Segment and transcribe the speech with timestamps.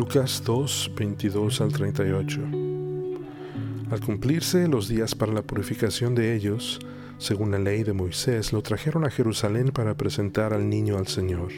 [0.00, 2.40] Lucas 2, 22 al 38.
[3.90, 6.80] Al cumplirse los días para la purificación de ellos,
[7.18, 11.52] según la ley de Moisés, lo trajeron a Jerusalén para presentar al niño al Señor.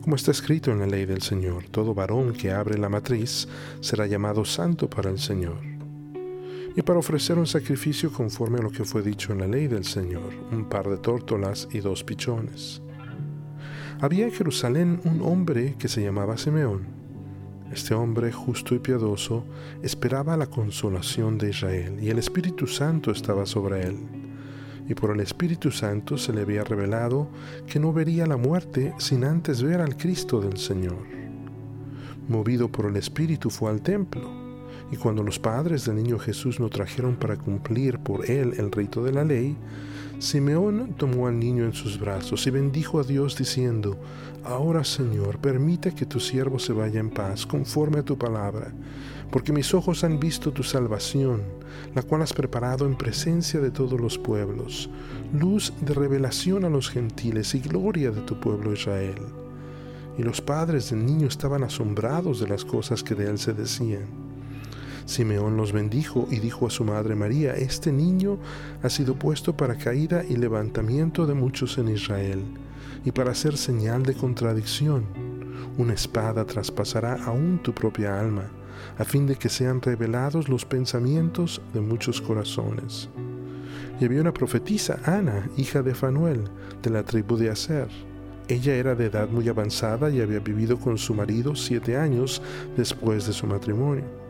[0.00, 3.46] Como está escrito en la ley del Señor, todo varón que abre la matriz
[3.80, 5.58] será llamado santo para el Señor.
[6.74, 9.84] Y para ofrecer un sacrificio conforme a lo que fue dicho en la ley del
[9.84, 12.80] Señor, un par de tórtolas y dos pichones.
[14.00, 16.99] Había en Jerusalén un hombre que se llamaba Simeón
[17.72, 19.44] este hombre justo y piadoso
[19.82, 23.96] esperaba la consolación de Israel y el Espíritu Santo estaba sobre él.
[24.88, 27.28] Y por el Espíritu Santo se le había revelado
[27.68, 31.06] que no vería la muerte sin antes ver al Cristo del Señor.
[32.28, 34.39] Movido por el Espíritu fue al templo,
[34.90, 39.04] y cuando los padres del niño Jesús lo trajeron para cumplir por él el rito
[39.04, 39.56] de la ley,
[40.18, 43.96] Simeón tomó al niño en sus brazos y bendijo a Dios diciendo,
[44.44, 48.72] Ahora Señor, permite que tu siervo se vaya en paz conforme a tu palabra,
[49.30, 51.42] porque mis ojos han visto tu salvación,
[51.94, 54.90] la cual has preparado en presencia de todos los pueblos,
[55.32, 59.22] luz de revelación a los gentiles y gloria de tu pueblo Israel.
[60.18, 64.29] Y los padres del niño estaban asombrados de las cosas que de él se decían.
[65.10, 68.38] Simeón los bendijo y dijo a su madre María, Este niño
[68.80, 72.44] ha sido puesto para caída y levantamiento de muchos en Israel,
[73.04, 75.04] y para ser señal de contradicción.
[75.78, 78.44] Una espada traspasará aún tu propia alma,
[78.98, 83.08] a fin de que sean revelados los pensamientos de muchos corazones.
[84.00, 86.44] Y había una profetisa, Ana, hija de Fanuel,
[86.84, 87.88] de la tribu de Aser.
[88.46, 92.40] Ella era de edad muy avanzada y había vivido con su marido siete años
[92.76, 94.29] después de su matrimonio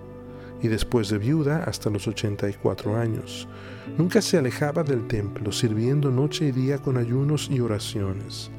[0.62, 3.48] y después de viuda hasta los 84 años.
[3.96, 8.50] Nunca se alejaba del templo, sirviendo noche y día con ayunos y oraciones.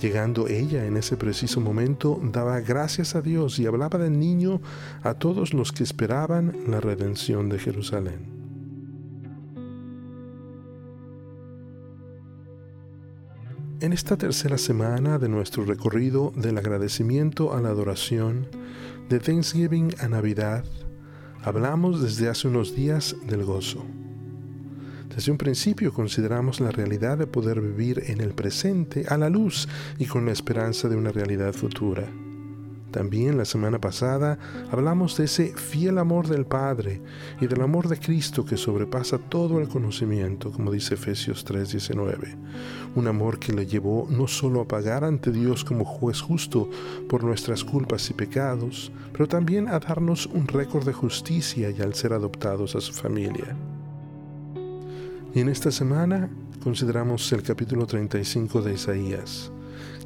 [0.00, 4.60] Llegando ella en ese preciso momento, daba gracias a Dios y hablaba del niño
[5.02, 8.36] a todos los que esperaban la redención de Jerusalén.
[13.80, 18.48] En esta tercera semana de nuestro recorrido del agradecimiento a la adoración,
[19.08, 20.64] de Thanksgiving a Navidad,
[21.46, 23.86] Hablamos desde hace unos días del gozo.
[25.14, 29.68] Desde un principio consideramos la realidad de poder vivir en el presente a la luz
[29.96, 32.08] y con la esperanza de una realidad futura.
[32.96, 34.38] También la semana pasada
[34.70, 37.02] hablamos de ese fiel amor del Padre
[37.42, 42.38] y del amor de Cristo que sobrepasa todo el conocimiento, como dice Efesios 3:19.
[42.94, 46.70] Un amor que le llevó no solo a pagar ante Dios como juez justo
[47.06, 51.92] por nuestras culpas y pecados, pero también a darnos un récord de justicia y al
[51.92, 53.54] ser adoptados a su familia.
[55.34, 56.30] Y en esta semana
[56.64, 59.52] consideramos el capítulo 35 de Isaías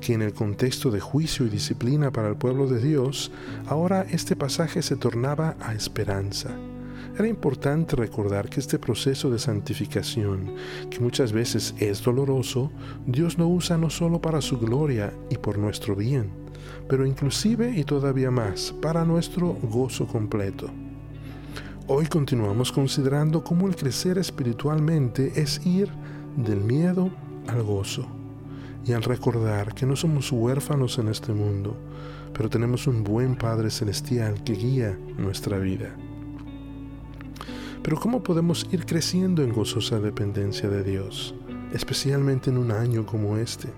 [0.00, 3.30] que en el contexto de juicio y disciplina para el pueblo de Dios,
[3.66, 6.50] ahora este pasaje se tornaba a esperanza.
[7.18, 10.54] Era importante recordar que este proceso de santificación,
[10.90, 12.70] que muchas veces es doloroso,
[13.06, 16.30] Dios lo usa no solo para su gloria y por nuestro bien,
[16.88, 20.70] pero inclusive y todavía más para nuestro gozo completo.
[21.88, 25.90] Hoy continuamos considerando cómo el crecer espiritualmente es ir
[26.36, 27.10] del miedo
[27.48, 28.19] al gozo
[28.84, 31.76] y al recordar que no somos huérfanos en este mundo,
[32.32, 35.94] pero tenemos un buen Padre Celestial que guía nuestra vida.
[37.82, 41.34] Pero ¿cómo podemos ir creciendo en gozosa dependencia de Dios,
[41.72, 43.68] especialmente en un año como este?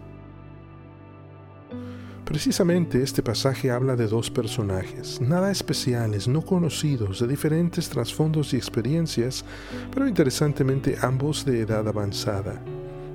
[2.24, 8.56] Precisamente este pasaje habla de dos personajes, nada especiales, no conocidos, de diferentes trasfondos y
[8.56, 9.44] experiencias,
[9.92, 12.62] pero interesantemente ambos de edad avanzada,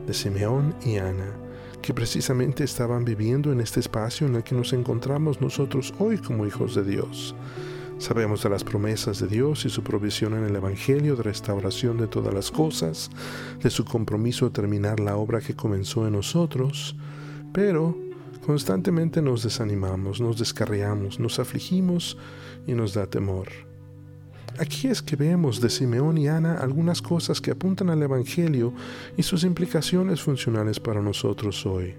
[0.06, 1.47] de Simeón y Ana,
[1.82, 6.46] que precisamente estaban viviendo en este espacio en el que nos encontramos nosotros hoy como
[6.46, 7.36] hijos de Dios.
[8.00, 12.08] Sabemos de las promesas de Dios y su provisión en el Evangelio de restauración de
[12.08, 13.10] todas las cosas,
[13.62, 16.96] de su compromiso de terminar la obra que comenzó en nosotros,
[17.54, 17.98] pero
[18.46, 22.18] constantemente nos desanimamos, nos descarriamos, nos afligimos
[22.68, 23.67] y nos da temor.
[24.60, 28.74] Aquí es que vemos de Simeón y Ana algunas cosas que apuntan al Evangelio
[29.16, 31.94] y sus implicaciones funcionales para nosotros hoy.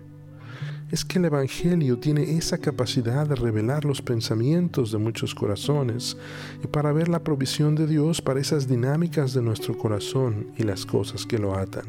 [0.91, 6.17] Es que el Evangelio tiene esa capacidad de revelar los pensamientos de muchos corazones
[6.65, 10.85] y para ver la provisión de Dios para esas dinámicas de nuestro corazón y las
[10.85, 11.85] cosas que lo atan.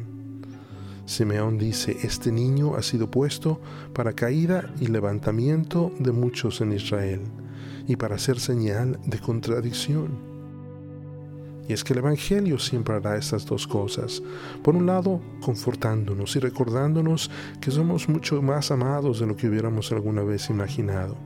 [1.04, 3.60] Simeón dice, este niño ha sido puesto
[3.92, 7.22] para caída y levantamiento de muchos en Israel
[7.88, 10.39] y para ser señal de contradicción.
[11.70, 14.20] Y es que el Evangelio siempre hará estas dos cosas.
[14.64, 17.30] Por un lado, confortándonos y recordándonos
[17.60, 21.16] que somos mucho más amados de lo que hubiéramos alguna vez imaginado.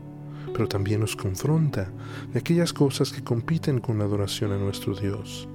[0.52, 1.90] pero también nos confronta
[2.32, 5.48] de aquellas cosas que compiten con la adoración a nuestro Dios.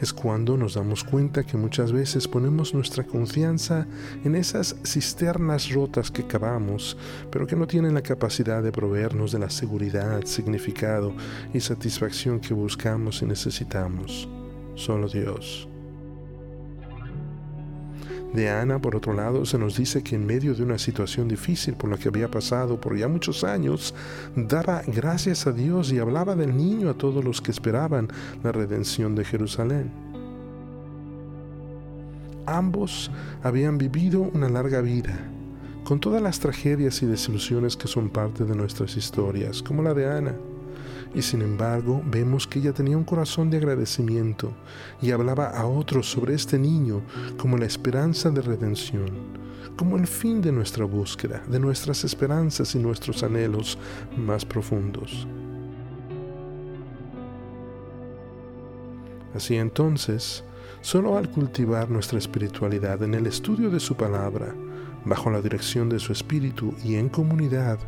[0.00, 3.86] Es cuando nos damos cuenta que muchas veces ponemos nuestra confianza
[4.24, 6.96] en esas cisternas rotas que cavamos,
[7.30, 11.14] pero que no tienen la capacidad de proveernos de la seguridad, significado
[11.52, 14.28] y satisfacción que buscamos y necesitamos.
[14.74, 15.71] Solo Dios.
[18.32, 21.74] De Ana, por otro lado, se nos dice que en medio de una situación difícil
[21.74, 23.94] por la que había pasado por ya muchos años,
[24.34, 28.08] daba gracias a Dios y hablaba del niño a todos los que esperaban
[28.42, 29.90] la redención de Jerusalén.
[32.46, 33.10] Ambos
[33.42, 35.18] habían vivido una larga vida,
[35.84, 40.10] con todas las tragedias y desilusiones que son parte de nuestras historias, como la de
[40.10, 40.34] Ana
[41.14, 44.52] y sin embargo vemos que ella tenía un corazón de agradecimiento
[45.00, 47.02] y hablaba a otros sobre este niño
[47.36, 49.10] como la esperanza de redención,
[49.76, 53.78] como el fin de nuestra búsqueda, de nuestras esperanzas y nuestros anhelos
[54.16, 55.26] más profundos.
[59.34, 60.44] Así entonces,
[60.82, 64.54] solo al cultivar nuestra espiritualidad en el estudio de su palabra,
[65.04, 67.78] bajo la dirección de su Espíritu y en comunidad,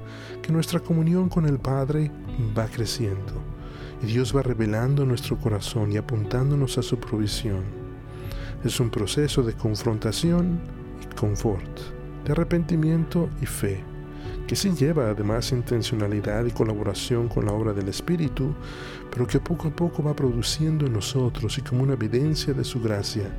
[0.43, 2.11] que nuestra comunión con el Padre
[2.57, 3.55] va creciendo
[4.03, 7.63] y Dios va revelando nuestro corazón y apuntándonos a su provisión.
[8.65, 10.61] Es un proceso de confrontación
[11.03, 11.81] y confort,
[12.25, 13.83] de arrepentimiento y fe,
[14.47, 18.55] que sí lleva además intencionalidad y colaboración con la obra del Espíritu,
[19.11, 22.81] pero que poco a poco va produciendo en nosotros y como una evidencia de su
[22.81, 23.31] gracia,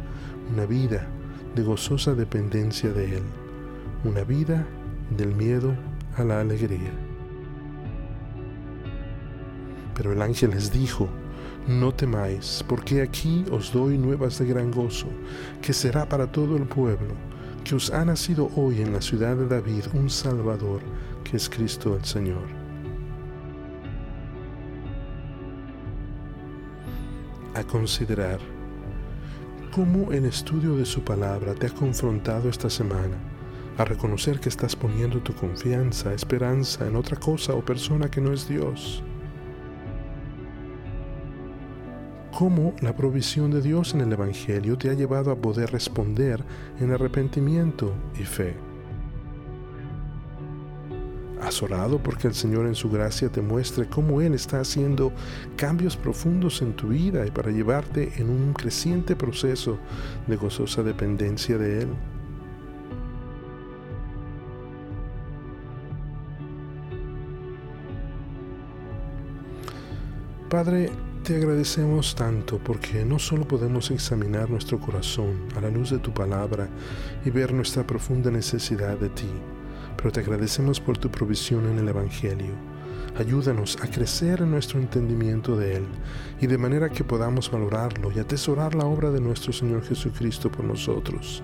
[0.52, 1.08] una vida
[1.56, 3.24] de gozosa dependencia de Él
[4.06, 4.68] una vida
[5.10, 5.76] del miedo
[6.16, 6.92] a la alegría.
[9.96, 11.10] Pero el ángel les dijo,
[11.68, 15.08] no temáis, porque aquí os doy nuevas de gran gozo,
[15.62, 17.16] que será para todo el pueblo,
[17.64, 20.82] que os ha nacido hoy en la ciudad de David un Salvador,
[21.24, 22.46] que es Cristo el Señor.
[27.56, 28.40] A considerar
[29.74, 33.35] cómo el estudio de su palabra te ha confrontado esta semana
[33.78, 38.32] a reconocer que estás poniendo tu confianza, esperanza en otra cosa o persona que no
[38.32, 39.04] es Dios.
[42.38, 46.44] Cómo la provisión de Dios en el Evangelio te ha llevado a poder responder
[46.80, 48.56] en arrepentimiento y fe.
[51.42, 55.14] Has orado porque el Señor en su gracia te muestre cómo Él está haciendo
[55.56, 59.78] cambios profundos en tu vida y para llevarte en un creciente proceso
[60.28, 61.90] de gozosa dependencia de Él.
[70.50, 70.92] Padre,
[71.24, 76.14] te agradecemos tanto porque no solo podemos examinar nuestro corazón a la luz de tu
[76.14, 76.70] palabra
[77.26, 79.30] y ver nuestra profunda necesidad de ti,
[79.98, 82.54] pero te agradecemos por tu provisión en el Evangelio.
[83.18, 85.88] Ayúdanos a crecer en nuestro entendimiento de Él
[86.40, 90.64] y de manera que podamos valorarlo y atesorar la obra de nuestro Señor Jesucristo por
[90.64, 91.42] nosotros.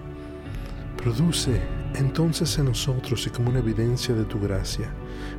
[0.95, 1.59] Produce
[1.95, 4.93] entonces en nosotros y como una evidencia de tu gracia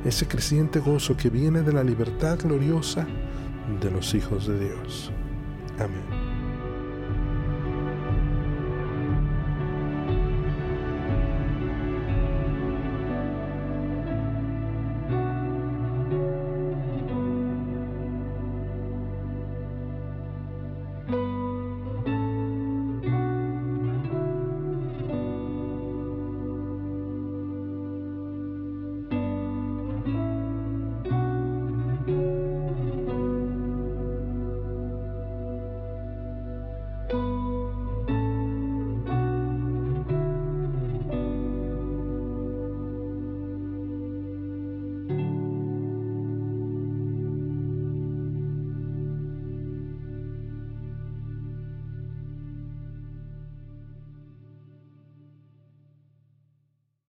[0.05, 3.07] ese creciente gozo que viene de la libertad gloriosa
[3.81, 5.11] de los hijos de Dios.
[5.79, 6.32] Amén.